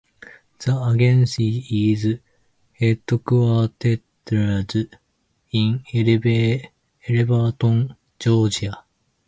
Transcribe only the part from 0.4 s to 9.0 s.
The agency is headquartered in Elberton, Georgia.